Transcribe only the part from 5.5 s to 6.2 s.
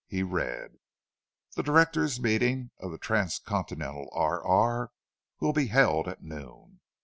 be held